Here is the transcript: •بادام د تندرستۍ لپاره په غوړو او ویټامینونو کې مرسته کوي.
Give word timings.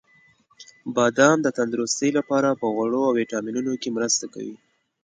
•بادام 0.95 1.37
د 1.43 1.47
تندرستۍ 1.57 2.09
لپاره 2.17 2.49
په 2.59 2.65
غوړو 2.75 2.99
او 3.07 3.11
ویټامینونو 3.19 3.71
کې 3.81 3.89
مرسته 3.97 4.25
کوي. 4.33 4.55